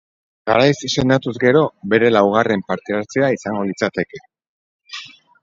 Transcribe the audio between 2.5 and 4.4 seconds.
parte-hartzea izango litzateke.